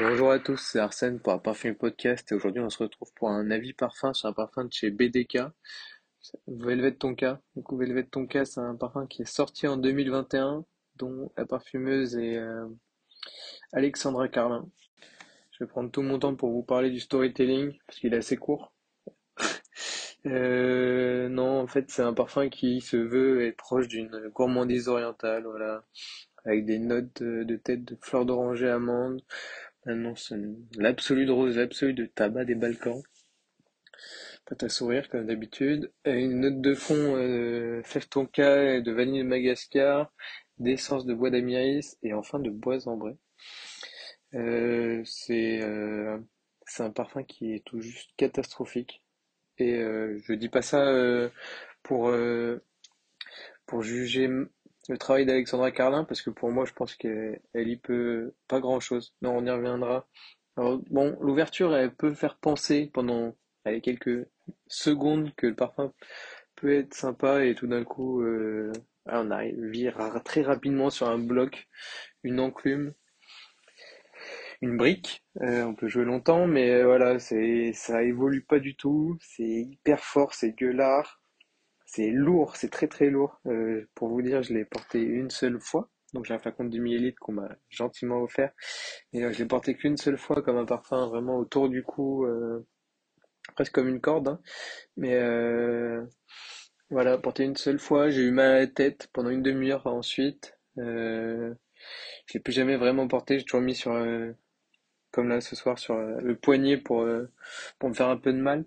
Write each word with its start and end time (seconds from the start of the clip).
Bonjour 0.00 0.32
à 0.32 0.40
tous, 0.40 0.56
c'est 0.56 0.80
Arsène 0.80 1.20
pour 1.20 1.40
Parfum 1.40 1.72
Podcast 1.72 2.32
et 2.32 2.34
aujourd'hui 2.34 2.60
on 2.60 2.68
se 2.68 2.82
retrouve 2.82 3.12
pour 3.14 3.30
un 3.30 3.52
avis 3.52 3.72
parfum 3.74 4.12
sur 4.12 4.28
un 4.28 4.32
parfum 4.32 4.64
de 4.64 4.72
chez 4.72 4.90
BDK, 4.90 5.38
Velvet 6.48 6.96
Tonka. 6.96 7.40
Du 7.54 7.62
Velvet 7.70 8.02
Tonka 8.02 8.44
c'est 8.44 8.58
un 8.58 8.74
parfum 8.74 9.06
qui 9.06 9.22
est 9.22 9.24
sorti 9.24 9.68
en 9.68 9.76
2021 9.76 10.64
dont 10.96 11.30
la 11.36 11.46
parfumeuse 11.46 12.16
est 12.16 12.38
euh, 12.38 12.66
Alexandra 13.72 14.26
Carlin. 14.26 14.68
Je 15.52 15.62
vais 15.62 15.68
prendre 15.68 15.92
tout 15.92 16.02
mon 16.02 16.18
temps 16.18 16.34
pour 16.34 16.50
vous 16.50 16.64
parler 16.64 16.90
du 16.90 16.98
storytelling 16.98 17.78
parce 17.86 18.00
qu'il 18.00 18.14
est 18.14 18.18
assez 18.18 18.36
court. 18.36 18.72
Euh, 20.26 21.28
non, 21.28 21.60
en 21.60 21.66
fait, 21.66 21.90
c'est 21.90 22.00
un 22.00 22.14
parfum 22.14 22.48
qui 22.48 22.80
se 22.80 22.96
veut 22.96 23.46
être 23.46 23.58
proche 23.58 23.88
d'une 23.88 24.30
gourmandise 24.32 24.88
orientale, 24.88 25.44
voilà, 25.44 25.84
avec 26.44 26.64
des 26.64 26.78
notes 26.78 27.22
de, 27.22 27.56
tête 27.56 27.84
de 27.84 27.96
fleurs 28.00 28.24
d'oranger 28.24 28.68
amande, 28.68 29.22
annonce 29.86 30.32
l'absolu 30.76 31.26
de 31.26 31.32
rose, 31.32 31.56
l'absolu 31.56 31.94
de 31.94 32.06
tabac 32.06 32.44
des 32.44 32.54
Balkans. 32.54 33.02
Pas 34.46 34.56
à 34.64 34.68
sourire 34.68 35.08
comme 35.08 35.26
d'habitude. 35.26 35.90
Une 36.04 36.40
note 36.40 36.60
de 36.60 36.74
fond 36.74 37.16
euh, 37.16 37.82
fève 37.82 38.08
tonka 38.08 38.74
et 38.74 38.82
de 38.82 38.92
vanille 38.92 39.22
de 39.22 39.28
Madagascar, 39.28 40.12
d'essence 40.58 41.06
de 41.06 41.14
bois 41.14 41.30
d'amiris 41.30 41.96
et 42.02 42.12
enfin 42.12 42.38
de 42.38 42.50
bois 42.50 42.86
ambré. 42.86 43.16
Euh, 44.34 45.02
c'est 45.04 45.62
euh, 45.62 46.18
c'est 46.66 46.82
un 46.82 46.90
parfum 46.90 47.22
qui 47.24 47.54
est 47.54 47.64
tout 47.64 47.80
juste 47.80 48.10
catastrophique. 48.16 49.02
Et 49.58 49.74
euh, 49.74 50.18
je 50.24 50.32
dis 50.32 50.48
pas 50.48 50.62
ça 50.62 50.86
euh, 50.88 51.28
euh, 51.90 52.60
pour 53.66 53.82
juger 53.82 54.28
le 54.88 54.98
travail 54.98 55.26
d'Alexandra 55.26 55.70
Carlin, 55.70 56.04
parce 56.04 56.22
que 56.22 56.30
pour 56.30 56.50
moi, 56.50 56.64
je 56.66 56.72
pense 56.72 56.94
qu'elle 56.94 57.40
y 57.54 57.76
peut 57.76 58.34
pas 58.48 58.60
grand-chose. 58.60 59.14
Non, 59.22 59.36
on 59.36 59.46
y 59.46 59.50
reviendra. 59.50 60.06
Bon, 60.56 61.16
l'ouverture, 61.20 61.74
elle 61.74 61.94
peut 61.94 62.14
faire 62.14 62.36
penser 62.36 62.90
pendant 62.92 63.34
quelques 63.82 64.26
secondes 64.66 65.34
que 65.36 65.46
le 65.46 65.54
parfum 65.54 65.92
peut 66.56 66.72
être 66.72 66.94
sympa, 66.94 67.44
et 67.44 67.54
tout 67.54 67.66
d'un 67.66 67.84
coup, 67.84 68.22
euh, 68.22 68.72
on 69.06 69.30
arrive 69.30 69.92
très 70.24 70.42
rapidement 70.42 70.90
sur 70.90 71.08
un 71.08 71.18
bloc, 71.18 71.68
une 72.22 72.40
enclume, 72.40 72.94
une 74.60 74.76
brique. 74.76 75.24
Euh, 75.42 75.64
on 75.64 75.74
peut 75.74 75.88
jouer 75.88 76.04
longtemps, 76.04 76.46
mais 76.46 76.70
euh, 76.70 76.84
voilà, 76.84 77.18
c'est 77.18 77.72
ça 77.72 78.02
évolue 78.02 78.42
pas 78.42 78.58
du 78.60 78.76
tout. 78.76 79.18
C'est 79.20 79.44
hyper 79.44 80.00
fort, 80.00 80.34
c'est 80.34 80.52
gueulard, 80.52 81.20
c'est 81.94 82.10
lourd, 82.10 82.56
c'est 82.56 82.70
très 82.70 82.88
très 82.88 83.10
lourd. 83.10 83.40
Euh, 83.46 83.88
pour 83.94 84.08
vous 84.08 84.22
dire, 84.22 84.42
je 84.42 84.52
l'ai 84.52 84.64
porté 84.64 85.00
une 85.00 85.30
seule 85.30 85.60
fois. 85.60 85.88
Donc 86.12 86.24
j'ai 86.24 86.34
un 86.34 86.38
flacon 86.38 86.64
de 86.64 86.70
10 86.70 86.78
ml 86.78 87.14
qu'on 87.20 87.32
m'a 87.32 87.48
gentiment 87.70 88.20
offert. 88.22 88.52
Et 89.12 89.20
là, 89.20 89.32
je 89.32 89.38
l'ai 89.38 89.46
porté 89.46 89.74
qu'une 89.76 89.96
seule 89.96 90.18
fois 90.18 90.42
comme 90.42 90.56
un 90.56 90.64
parfum 90.64 91.06
vraiment 91.08 91.36
autour 91.38 91.68
du 91.68 91.82
cou, 91.82 92.26
presque 93.54 93.72
comme 93.72 93.88
une 93.88 94.00
corde. 94.00 94.28
Hein. 94.28 94.40
Mais 94.96 95.18
voilà, 96.90 97.18
porté 97.18 97.44
une 97.44 97.56
seule 97.56 97.78
fois. 97.78 98.10
J'ai 98.10 98.22
eu 98.22 98.30
mal 98.30 98.50
à 98.52 98.58
la 98.60 98.66
tête 98.66 99.08
pendant 99.12 99.30
une 99.30 99.42
demi-heure 99.42 99.86
ensuite. 99.86 100.56
Euh, 100.78 101.54
je 102.26 102.34
l'ai 102.34 102.40
plus 102.40 102.52
jamais 102.52 102.76
vraiment 102.76 103.08
porté. 103.08 103.38
J'ai 103.38 103.44
toujours 103.44 103.60
mis 103.60 103.74
sur 103.74 103.92
comme 105.14 105.28
là 105.28 105.40
ce 105.40 105.54
soir 105.54 105.78
sur 105.78 105.94
euh, 105.94 106.18
le 106.20 106.34
poignet 106.34 106.76
pour, 106.76 107.02
euh, 107.02 107.30
pour 107.78 107.88
me 107.88 107.94
faire 107.94 108.08
un 108.08 108.16
peu 108.16 108.32
de 108.32 108.38
mal. 108.38 108.64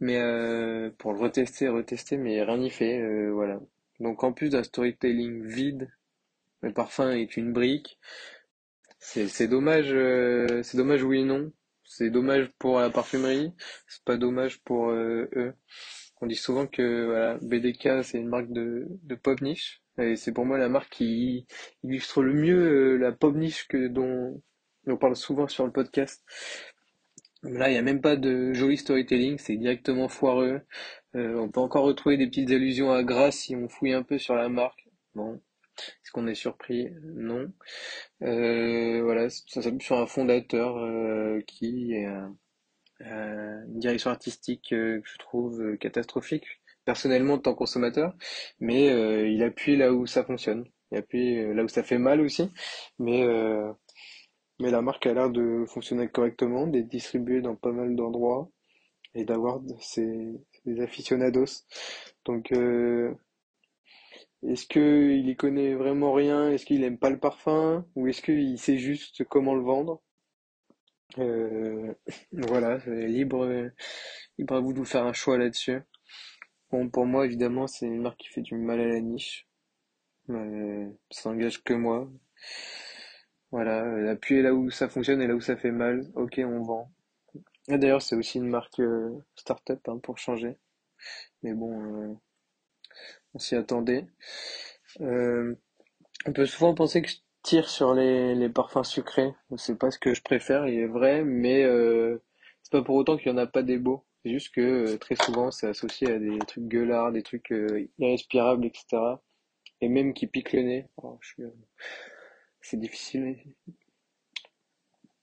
Mais 0.00 0.18
euh, 0.18 0.90
pour 0.98 1.12
le 1.12 1.20
retester, 1.20 1.68
retester, 1.68 2.16
mais 2.16 2.42
rien 2.42 2.58
n'y 2.58 2.70
fait. 2.70 3.28
voilà. 3.30 3.60
Donc 4.00 4.24
en 4.24 4.32
plus 4.32 4.50
d'un 4.50 4.62
storytelling 4.62 5.46
vide, 5.46 5.90
le 6.62 6.72
parfum 6.72 7.10
est 7.12 7.36
une 7.36 7.52
brique. 7.52 7.98
C'est 8.98 9.48
dommage, 9.48 9.94
c'est 10.62 10.76
dommage 10.76 11.02
oui 11.02 11.20
et 11.20 11.24
non. 11.24 11.52
C'est 11.84 12.10
dommage 12.10 12.48
pour 12.58 12.78
la 12.78 12.90
parfumerie, 12.90 13.52
c'est 13.88 14.04
pas 14.04 14.16
dommage 14.16 14.60
pour 14.62 14.90
eux. 14.90 15.54
On 16.20 16.26
dit 16.26 16.36
souvent 16.36 16.66
que 16.66 17.06
voilà, 17.06 17.38
BDK 17.42 18.04
c'est 18.04 18.18
une 18.18 18.28
marque 18.28 18.52
de, 18.52 18.86
de 19.02 19.14
pop 19.14 19.40
niche. 19.40 19.82
Et 19.98 20.16
c'est 20.16 20.32
pour 20.32 20.46
moi 20.46 20.58
la 20.58 20.68
marque 20.68 20.90
qui 20.92 21.46
illustre 21.82 22.22
le 22.22 22.34
mieux 22.34 22.96
la 22.96 23.12
pop 23.12 23.34
niche 23.34 23.66
que 23.68 23.88
dont, 23.88 24.40
on 24.86 24.96
parle 24.96 25.16
souvent 25.16 25.48
sur 25.48 25.66
le 25.66 25.72
podcast. 25.72 26.24
Là, 27.42 27.68
il 27.70 27.72
n'y 27.72 27.78
a 27.78 27.82
même 27.82 28.02
pas 28.02 28.16
de 28.16 28.52
joli 28.52 28.76
storytelling, 28.76 29.38
c'est 29.38 29.56
directement 29.56 30.08
foireux. 30.08 30.60
Euh, 31.16 31.38
on 31.38 31.48
peut 31.48 31.60
encore 31.60 31.84
retrouver 31.84 32.16
des 32.18 32.26
petites 32.26 32.50
allusions 32.50 32.92
à 32.92 33.02
Grasse 33.02 33.36
si 33.38 33.56
on 33.56 33.68
fouille 33.68 33.94
un 33.94 34.02
peu 34.02 34.18
sur 34.18 34.34
la 34.34 34.48
marque. 34.50 34.86
Bon, 35.14 35.40
est-ce 35.78 36.12
qu'on 36.12 36.26
est 36.26 36.34
surpris? 36.34 36.90
Non. 37.02 37.50
Euh, 38.22 39.02
voilà, 39.02 39.30
ça 39.30 39.62
s'appuie 39.62 39.84
sur 39.84 39.98
un 39.98 40.06
fondateur 40.06 40.76
euh, 40.78 41.40
qui 41.46 41.94
est 41.94 42.06
une 43.00 43.78
direction 43.80 44.10
artistique 44.10 44.66
que 44.70 45.00
je 45.02 45.18
trouve 45.18 45.76
catastrophique, 45.78 46.44
personnellement 46.84 47.34
en 47.34 47.38
tant 47.38 47.54
consommateur, 47.54 48.14
mais 48.60 48.86
il 49.32 49.42
appuie 49.42 49.76
là 49.76 49.92
où 49.92 50.06
ça 50.06 50.24
fonctionne. 50.24 50.66
Il 50.92 50.98
appuie 50.98 51.54
là 51.54 51.64
où 51.64 51.68
ça 51.68 51.82
fait 51.82 51.98
mal 51.98 52.20
aussi, 52.20 52.50
mais 52.98 53.24
mais 54.60 54.70
la 54.70 54.82
marque 54.82 55.06
a 55.06 55.14
l'air 55.14 55.30
de 55.30 55.64
fonctionner 55.66 56.08
correctement, 56.08 56.66
d'être 56.66 56.88
distribuée 56.88 57.40
dans 57.40 57.56
pas 57.56 57.72
mal 57.72 57.96
d'endroits 57.96 58.50
et 59.14 59.24
d'avoir 59.24 59.60
ses, 59.80 60.34
aficionados. 60.80 61.64
Donc, 62.24 62.52
euh, 62.52 63.12
est-ce 64.46 64.66
qu'il 64.66 65.28
y 65.28 65.36
connaît 65.36 65.74
vraiment 65.74 66.12
rien? 66.12 66.50
Est-ce 66.50 66.66
qu'il 66.66 66.84
aime 66.84 66.98
pas 66.98 67.10
le 67.10 67.18
parfum? 67.18 67.86
Ou 67.96 68.08
est-ce 68.08 68.22
qu'il 68.22 68.58
sait 68.58 68.78
juste 68.78 69.24
comment 69.24 69.54
le 69.54 69.62
vendre? 69.62 70.02
Euh, 71.18 71.92
Voilà, 72.32 72.78
libre, 72.86 73.70
libre 74.38 74.54
à 74.54 74.60
vous 74.60 74.72
de 74.72 74.78
vous 74.78 74.84
faire 74.84 75.04
un 75.04 75.12
choix 75.12 75.38
là-dessus. 75.38 75.80
Bon, 76.70 76.88
pour 76.88 77.06
moi, 77.06 77.26
évidemment, 77.26 77.66
c'est 77.66 77.86
une 77.86 78.00
marque 78.00 78.18
qui 78.18 78.28
fait 78.28 78.42
du 78.42 78.54
mal 78.54 78.80
à 78.80 78.86
la 78.86 79.00
niche. 79.00 79.46
Euh, 80.30 80.88
ça 81.10 81.30
n'engage 81.30 81.62
que 81.64 81.74
moi. 81.74 82.08
Voilà, 83.52 83.84
euh, 83.84 84.12
appuyer 84.12 84.42
là 84.42 84.54
où 84.54 84.70
ça 84.70 84.88
fonctionne 84.88 85.20
et 85.20 85.26
là 85.26 85.34
où 85.34 85.40
ça 85.40 85.56
fait 85.56 85.72
mal, 85.72 86.06
ok, 86.14 86.40
on 86.44 86.62
vend. 86.62 86.90
Et 87.68 87.78
d'ailleurs, 87.78 88.02
c'est 88.02 88.16
aussi 88.16 88.38
une 88.38 88.48
marque 88.48 88.80
euh, 88.80 89.10
start-up 89.36 89.80
hein, 89.88 89.98
pour 89.98 90.18
changer. 90.18 90.56
Mais 91.42 91.54
bon, 91.54 91.82
euh, 91.82 92.14
on 93.34 93.38
s'y 93.38 93.56
attendait. 93.56 94.06
on 95.00 96.32
peut 96.34 96.46
souvent 96.46 96.74
penser 96.74 97.02
que 97.02 97.08
je 97.08 97.16
tire 97.42 97.68
sur 97.68 97.94
les, 97.94 98.34
les 98.34 98.48
parfums 98.48 98.84
sucrés. 98.84 99.34
C'est 99.56 99.78
pas 99.78 99.90
ce 99.90 99.98
que 99.98 100.14
je 100.14 100.22
préfère, 100.22 100.68
il 100.68 100.78
est 100.78 100.86
vrai, 100.86 101.24
mais 101.24 101.64
c'est 102.62 102.72
pas 102.72 102.82
pour 102.82 102.96
autant 102.96 103.16
qu'il 103.16 103.28
y 103.28 103.34
en 103.34 103.38
a 103.38 103.46
pas 103.46 103.62
des 103.62 103.78
beaux. 103.78 104.04
C'est 104.24 104.32
juste 104.32 104.54
que 104.54 104.96
très 104.96 105.16
souvent, 105.16 105.50
c'est 105.50 105.66
associé 105.68 106.12
à 106.12 106.18
des 106.18 106.38
trucs 106.40 106.68
gueulards, 106.68 107.12
des 107.12 107.22
trucs 107.22 107.52
irrespirables, 107.98 108.66
etc. 108.66 108.98
Et 109.80 109.88
même 109.88 110.12
qui 110.12 110.26
piquent 110.26 110.52
le 110.52 110.62
nez. 110.62 110.88
Oh, 110.98 111.18
c'est 112.62 112.78
difficile. 112.78 113.38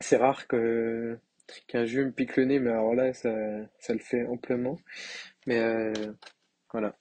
C'est 0.00 0.16
rare 0.16 0.46
que 0.46 1.18
qu'un 1.66 1.84
jus 1.84 2.04
me 2.04 2.12
pique 2.12 2.36
le 2.36 2.44
nez, 2.44 2.58
mais 2.60 2.70
alors 2.70 2.94
là, 2.94 3.12
ça, 3.12 3.30
ça 3.78 3.92
le 3.92 3.98
fait 3.98 4.24
amplement. 4.26 4.78
Mais 5.46 5.58
euh, 5.58 5.92
voilà. 6.72 6.96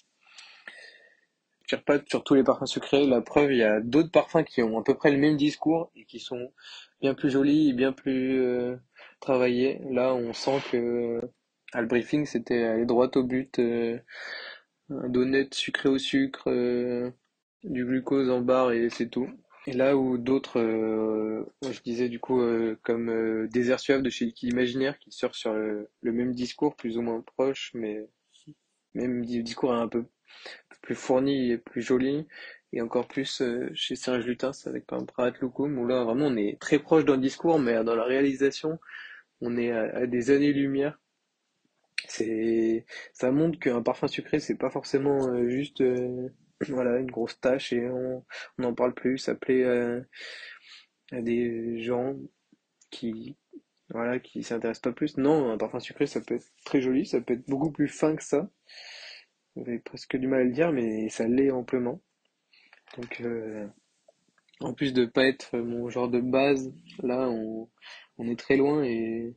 Je 1.63 1.75
tire 1.75 1.84
pas 1.84 2.00
sur 2.07 2.23
tous 2.23 2.34
les 2.34 2.44
parfums 2.44 2.66
sucrés. 2.66 3.06
La 3.06 3.22
preuve, 3.22 3.51
il 3.51 3.59
y 3.59 3.63
a 3.63 3.79
d'autres 3.79 4.12
parfums 4.12 4.44
qui 4.44 4.63
ont 4.63 4.79
à 4.79 4.84
peu 4.84 4.95
près 4.95 5.12
le 5.12 5.18
même 5.18 5.38
discours 5.38 5.91
et 5.95 6.06
qui 6.06 6.19
sont 6.19 6.51
bien 7.01 7.13
plus 7.13 7.29
jolis 7.29 7.69
et 7.69 7.73
bien 7.73 7.94
plus 7.94 8.41
euh, 8.41 8.75
travaillés. 9.19 9.79
Là, 9.91 10.16
on 10.16 10.34
sent 10.34 10.59
que 10.72 11.22
à 11.73 11.81
le 11.81 11.88
briefing, 11.88 12.25
c'était 12.25 12.63
aller 12.63 12.85
droit 12.85 13.09
au 13.16 13.23
but. 13.23 13.59
Euh, 13.59 14.00
un 14.89 15.09
donut 15.09 15.53
sucré 15.53 15.89
au 15.89 16.00
sucre, 16.00 16.50
euh, 16.50 17.12
du 17.63 17.85
glucose 17.85 18.29
en 18.29 18.41
barre 18.41 18.72
et 18.72 18.89
c'est 18.89 19.09
tout. 19.09 19.29
Et 19.67 19.73
là 19.73 19.97
où 19.97 20.17
d'autres, 20.17 20.59
euh, 20.59 21.45
je 21.69 21.79
disais 21.81 22.09
du 22.09 22.19
coup, 22.19 22.41
euh, 22.41 22.77
comme 22.83 23.09
euh, 23.09 23.47
Désert 23.49 23.79
Suave 23.79 24.01
de 24.01 24.09
chez 24.09 24.25
Liquid 24.25 24.51
Imaginaire, 24.51 24.97
qui 25.00 25.11
sort 25.11 25.35
sur 25.35 25.53
le, 25.53 25.89
même 26.01 26.33
discours, 26.33 26.75
plus 26.75 26.97
ou 26.97 27.01
moins 27.01 27.21
proche, 27.21 27.71
mais 27.73 28.07
même 28.94 29.25
discours 29.25 29.73
un 29.73 29.88
peu, 29.88 30.06
plus 30.81 30.95
fourni 30.95 31.51
et 31.51 31.57
plus 31.57 31.81
joli, 31.81 32.25
et 32.73 32.81
encore 32.81 33.07
plus 33.07 33.44
chez 33.73 33.95
Serge 33.95 34.25
Lutens 34.25 34.65
avec 34.67 34.85
par 34.88 35.00
exemple 35.00 35.13
Pratt 35.13 35.39
Loukoum, 35.39 35.77
où 35.77 35.88
là 35.88 36.03
vraiment 36.03 36.27
on 36.27 36.38
est 36.38 36.59
très 36.59 36.79
proche 36.79 37.05
d'un 37.05 37.17
discours, 37.17 37.59
mais 37.59 37.83
dans 37.83 37.95
la 37.95 38.05
réalisation, 38.05 38.79
on 39.41 39.57
est 39.57 39.71
à, 39.71 40.07
des 40.07 40.31
années-lumière. 40.31 41.00
C'est, 42.07 42.85
ça 43.13 43.31
montre 43.31 43.59
qu'un 43.59 43.81
parfum 43.83 44.07
sucré, 44.07 44.39
c'est 44.39 44.55
pas 44.57 44.69
forcément 44.69 45.47
juste 45.47 45.83
voilà, 46.69 46.97
une 47.00 47.11
grosse 47.11 47.39
tâche 47.39 47.73
et 47.73 47.88
on 47.89 48.25
n'en 48.57 48.73
parle 48.73 48.94
plus. 48.94 49.17
Ça 49.17 49.35
plaît 49.35 49.63
euh, 49.63 50.01
à 51.11 51.21
des 51.21 51.79
gens 51.81 52.15
qui 52.91 53.38
voilà 53.89 54.19
qui 54.19 54.44
s'intéressent 54.44 54.81
pas 54.83 54.94
plus. 54.94 55.17
Non, 55.17 55.51
un 55.51 55.57
parfum 55.57 55.79
sucré, 55.79 56.07
ça 56.07 56.21
peut 56.21 56.35
être 56.35 56.47
très 56.65 56.81
joli, 56.81 57.06
ça 57.06 57.21
peut 57.21 57.35
être 57.35 57.47
beaucoup 57.47 57.71
plus 57.71 57.88
fin 57.89 58.15
que 58.15 58.23
ça. 58.23 58.50
J'avais 59.56 59.77
presque 59.77 60.17
du 60.17 60.25
mal 60.27 60.41
à 60.41 60.44
le 60.44 60.51
dire, 60.51 60.71
mais 60.71 61.07
ça 61.09 61.27
l'est 61.27 61.51
amplement. 61.51 62.01
Donc, 62.97 63.21
euh, 63.21 63.67
en 64.62 64.73
plus 64.73 64.94
de 64.94 65.05
pas 65.05 65.25
être 65.27 65.57
mon 65.57 65.89
genre 65.89 66.09
de 66.09 66.21
base, 66.21 66.71
là, 67.03 67.29
on, 67.29 67.69
on 68.19 68.27
est 68.29 68.39
très 68.39 68.57
loin 68.57 68.83
et, 68.83 69.35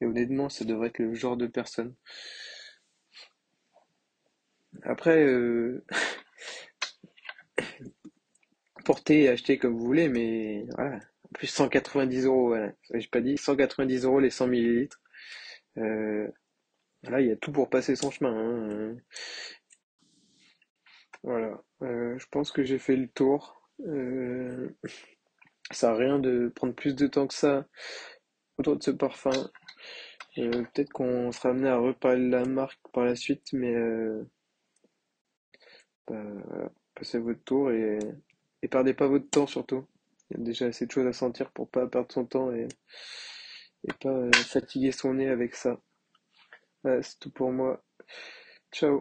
et 0.00 0.06
honnêtement, 0.06 0.48
ça 0.48 0.64
devrait 0.64 0.88
être 0.88 0.98
le 1.00 1.14
genre 1.14 1.36
de 1.36 1.46
personne. 1.46 1.94
Après, 4.82 5.24
euh, 5.24 5.84
et 9.10 9.28
acheter 9.28 9.58
comme 9.58 9.74
vous 9.74 9.84
voulez, 9.84 10.08
mais 10.08 10.64
voilà. 10.74 10.96
En 10.96 11.28
plus, 11.34 11.46
190 11.48 12.24
euros. 12.24 12.54
J'ai 12.94 13.08
pas 13.08 13.20
dit 13.20 13.36
190 13.36 14.04
euros 14.04 14.20
les 14.20 14.30
100 14.30 14.46
millilitres. 14.48 15.00
Euh, 15.78 16.28
voilà, 17.02 17.20
il 17.20 17.28
y 17.28 17.32
a 17.32 17.36
tout 17.36 17.52
pour 17.52 17.70
passer 17.70 17.96
son 17.96 18.10
chemin. 18.10 18.32
hein. 18.34 18.96
Voilà. 21.22 21.62
Euh, 21.82 22.18
je 22.18 22.26
pense 22.30 22.50
que 22.52 22.62
j'ai 22.64 22.78
fait 22.78 22.96
le 22.96 23.08
tour. 23.08 23.70
Euh, 23.86 24.70
ça 25.70 25.90
à 25.92 25.94
rien 25.96 26.18
de 26.18 26.48
prendre 26.54 26.74
plus 26.74 26.94
de 26.94 27.06
temps 27.06 27.26
que 27.26 27.34
ça 27.34 27.66
autour 28.58 28.76
de 28.76 28.82
ce 28.82 28.90
parfum. 28.90 29.50
Euh, 30.38 30.50
peut-être 30.50 30.90
qu'on 30.92 31.32
sera 31.32 31.50
amené 31.50 31.68
à 31.68 31.78
reparler 31.78 32.24
de 32.26 32.30
la 32.30 32.44
marque 32.44 32.80
par 32.92 33.04
la 33.04 33.16
suite, 33.16 33.52
mais 33.52 33.74
bah. 36.06 36.70
Passez 36.98 37.18
votre 37.20 37.44
tour 37.44 37.70
et, 37.70 38.00
et 38.62 38.68
perdez 38.68 38.94
pas 38.94 39.06
votre 39.08 39.28
temps 39.30 39.46
surtout. 39.46 39.84
Il 40.30 40.38
y 40.38 40.40
a 40.40 40.44
déjà 40.44 40.66
assez 40.66 40.86
de 40.86 40.92
choses 40.92 41.06
à 41.06 41.12
sentir 41.12 41.50
pour 41.50 41.68
pas 41.68 41.86
perdre 41.86 42.12
son 42.12 42.24
temps 42.26 42.52
et, 42.52 42.68
et 43.88 43.92
pas 43.94 44.10
euh, 44.10 44.30
fatiguer 44.32 44.92
son 44.92 45.14
nez 45.14 45.28
avec 45.28 45.54
ça. 45.54 45.80
Voilà, 46.82 47.02
c'est 47.02 47.18
tout 47.20 47.30
pour 47.30 47.52
moi. 47.52 47.82
Ciao. 48.72 48.98